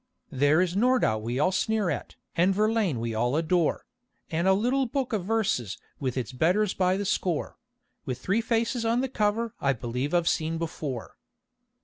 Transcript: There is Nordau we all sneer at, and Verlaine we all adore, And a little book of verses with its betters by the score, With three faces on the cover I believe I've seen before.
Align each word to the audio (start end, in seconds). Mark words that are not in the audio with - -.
There 0.31 0.61
is 0.61 0.75
Nordau 0.75 1.19
we 1.19 1.37
all 1.37 1.51
sneer 1.51 1.91
at, 1.91 2.15
and 2.35 2.55
Verlaine 2.55 2.99
we 2.99 3.13
all 3.13 3.35
adore, 3.35 3.85
And 4.31 4.47
a 4.47 4.53
little 4.53 4.87
book 4.87 5.13
of 5.13 5.25
verses 5.25 5.77
with 5.99 6.17
its 6.17 6.31
betters 6.31 6.73
by 6.73 6.97
the 6.97 7.05
score, 7.05 7.59
With 8.05 8.17
three 8.17 8.41
faces 8.41 8.83
on 8.83 9.01
the 9.01 9.07
cover 9.09 9.53
I 9.61 9.73
believe 9.73 10.15
I've 10.15 10.27
seen 10.27 10.57
before. 10.57 11.17